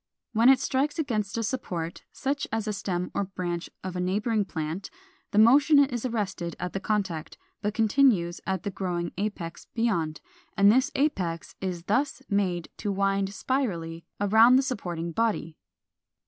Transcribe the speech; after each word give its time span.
When 0.33 0.49
it 0.49 0.59
strikes 0.59 0.97
against 0.97 1.37
a 1.37 1.43
support, 1.43 2.01
such 2.11 2.47
as 2.51 2.67
a 2.67 2.73
stem 2.73 3.11
or 3.13 3.25
branch 3.25 3.69
of 3.83 3.95
a 3.95 3.99
neighboring 3.99 4.45
plant, 4.45 4.89
the 5.29 5.37
motion 5.37 5.77
is 5.77 6.07
arrested 6.07 6.55
at 6.59 6.73
the 6.73 6.79
contact, 6.79 7.37
but 7.61 7.75
continues 7.75 8.41
at 8.47 8.63
the 8.63 8.71
growing 8.71 9.11
apex 9.19 9.67
beyond, 9.75 10.19
and 10.57 10.71
this 10.71 10.89
apex 10.95 11.53
is 11.61 11.83
thus 11.83 12.23
made 12.29 12.69
to 12.77 12.91
wind 12.91 13.31
spirally 13.31 14.03
around 14.19 14.55
the 14.55 14.63
supporting 14.63 15.11
body. 15.11 15.55